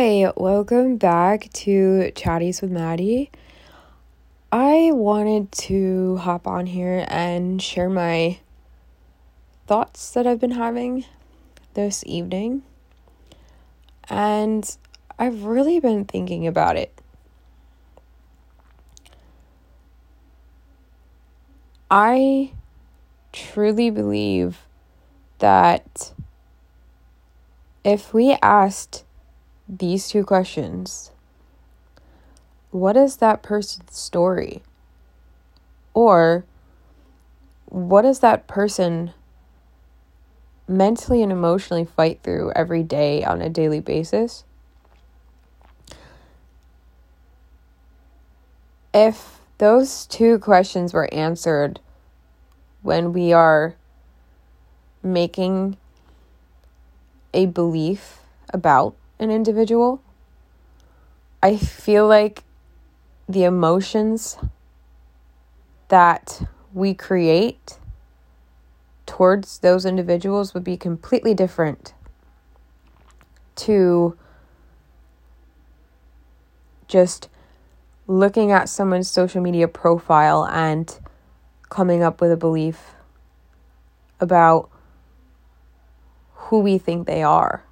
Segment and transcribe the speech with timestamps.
[0.00, 3.32] Hi, welcome back to Chatties with Maddie.
[4.52, 8.38] I wanted to hop on here and share my
[9.66, 11.04] thoughts that I've been having
[11.74, 12.62] this evening.
[14.08, 14.76] And
[15.18, 16.96] I've really been thinking about it.
[21.90, 22.52] I
[23.32, 24.58] truly believe
[25.40, 26.12] that
[27.82, 29.02] if we asked
[29.68, 31.10] these two questions
[32.70, 34.62] What is that person's story?
[35.94, 36.44] Or
[37.66, 39.12] what does that person
[40.66, 44.44] mentally and emotionally fight through every day on a daily basis?
[48.94, 51.80] If those two questions were answered
[52.82, 53.74] when we are
[55.02, 55.76] making
[57.34, 60.02] a belief about an individual,
[61.42, 62.44] I feel like
[63.28, 64.38] the emotions
[65.88, 67.78] that we create
[69.06, 71.94] towards those individuals would be completely different
[73.56, 74.16] to
[76.86, 77.28] just
[78.06, 80.98] looking at someone's social media profile and
[81.68, 82.94] coming up with a belief
[84.20, 84.70] about
[86.34, 87.64] who we think they are.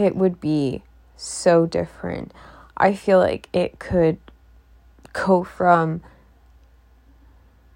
[0.00, 0.82] It would be
[1.14, 2.32] so different.
[2.74, 4.16] I feel like it could
[5.12, 6.00] go from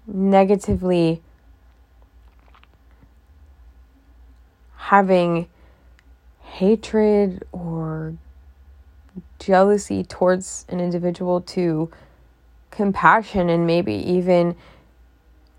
[0.07, 1.21] negatively
[4.75, 5.47] having
[6.41, 8.15] hatred or
[9.37, 11.91] jealousy towards an individual to
[12.71, 14.55] compassion and maybe even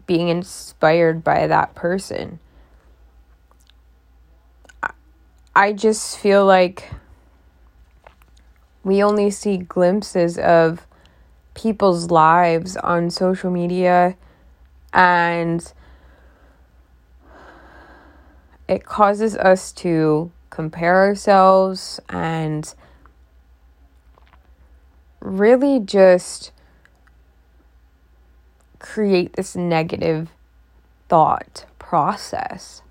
[0.09, 2.41] being inspired by that person.
[5.57, 6.91] I just feel like
[8.85, 10.87] we only see glimpses of
[11.55, 14.19] people's lives on social media
[14.93, 15.73] and
[18.69, 22.75] it causes us to compare ourselves and
[25.21, 26.53] really just
[28.79, 30.29] create this negative
[31.09, 32.83] thought process.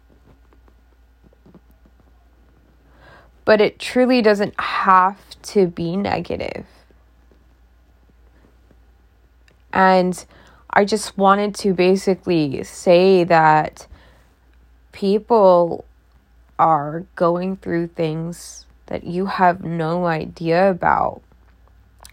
[3.46, 6.66] But it truly doesn't have to be negative.
[9.72, 10.26] And
[10.70, 13.88] I just wanted to basically say that
[14.92, 15.86] people
[16.58, 21.22] are going through things that you have no idea about.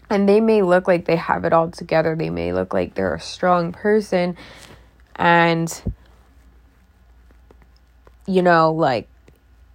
[0.09, 2.15] And they may look like they have it all together.
[2.15, 4.37] They may look like they're a strong person.
[5.15, 5.81] And,
[8.27, 9.07] you know, like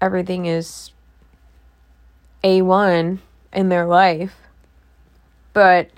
[0.00, 0.92] everything is
[2.44, 3.18] a1
[3.52, 4.36] in their life,
[5.52, 5.90] but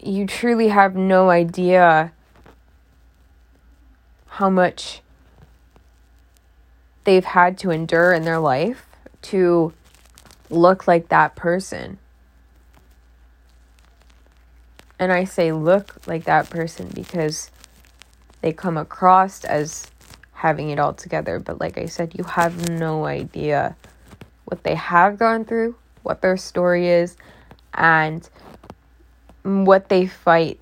[0.00, 2.12] you truly have no idea
[4.26, 5.00] how much
[7.04, 8.86] they've had to endure in their life
[9.20, 9.72] to
[10.50, 11.98] look like that person.
[14.98, 17.50] And I say look like that person because
[18.40, 19.91] they come across as
[20.42, 21.38] having it all together.
[21.38, 23.76] But like I said, you have no idea
[24.44, 27.16] what they have gone through, what their story is,
[27.74, 28.28] and
[29.44, 30.58] what they fight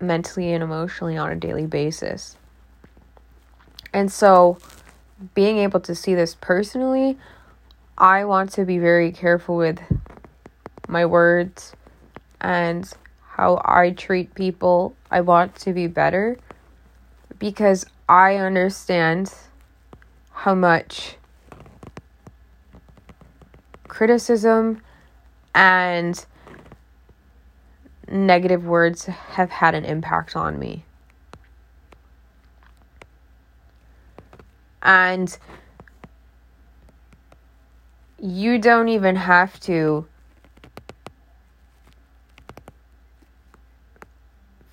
[0.00, 2.38] mentally and emotionally on a daily basis.
[3.92, 4.56] And so,
[5.34, 7.18] being able to see this personally,
[7.98, 9.78] I want to be very careful with
[10.88, 11.74] my words
[12.40, 12.90] and
[13.28, 14.96] how I treat people.
[15.10, 16.38] I want to be better
[17.38, 19.34] because I understand
[20.30, 21.16] how much
[23.86, 24.80] criticism
[25.54, 26.24] and
[28.10, 30.84] negative words have had an impact on me.
[34.82, 35.36] And
[38.18, 40.06] you don't even have to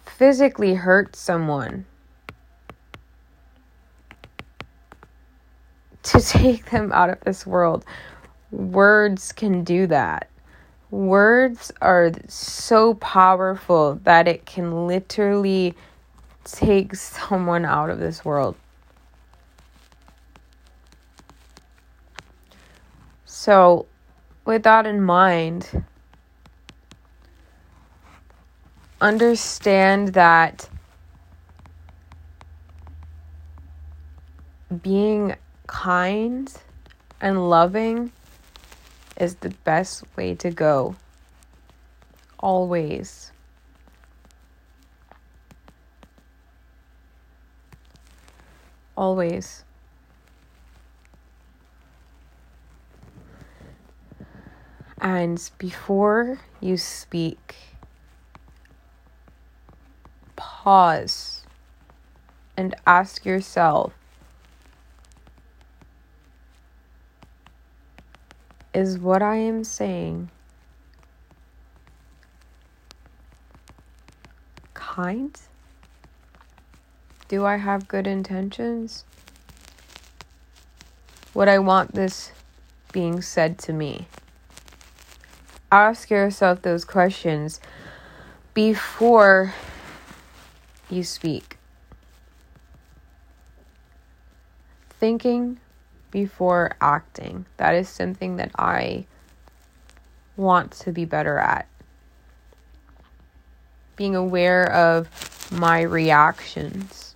[0.06, 1.86] physically hurt someone
[6.30, 7.86] take them out of this world.
[8.52, 10.30] Words can do that.
[10.92, 15.76] Words are so powerful that it can literally
[16.44, 18.56] take someone out of this world.
[23.26, 23.86] So,
[24.46, 25.84] with that in mind,
[29.02, 30.70] understand that
[34.82, 35.36] being
[35.68, 36.52] kind
[37.22, 38.12] And loving
[39.18, 40.96] is the best way to go.
[42.40, 43.32] Always.
[48.98, 49.64] Always.
[55.00, 57.56] And before you speak,
[60.36, 61.46] pause
[62.58, 63.94] and ask yourself
[68.76, 70.30] Is what I am saying
[74.74, 75.34] kind?
[77.30, 79.06] Do I have good intentions?
[81.34, 82.34] Would I want this
[82.92, 84.08] being said to me?
[85.72, 87.62] Ask yourself those questions
[88.54, 89.54] before
[90.90, 91.58] you speak.
[95.00, 95.62] Thinking
[96.16, 97.46] before acting.
[97.58, 99.06] That is something that I
[100.38, 101.68] want to be better at.
[103.98, 105.10] Being aware of
[105.52, 107.16] my reactions.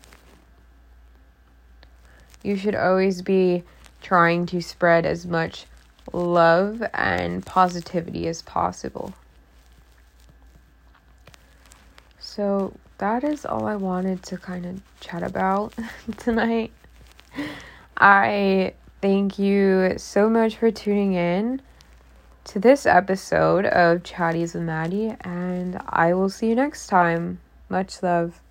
[2.43, 3.63] You should always be
[4.01, 5.65] trying to spread as much
[6.11, 9.13] love and positivity as possible.
[12.19, 15.73] So, that is all I wanted to kind of chat about
[16.17, 16.73] tonight.
[17.97, 21.61] I thank you so much for tuning in
[22.45, 27.39] to this episode of Chatties with Maddie, and I will see you next time.
[27.69, 28.41] Much love.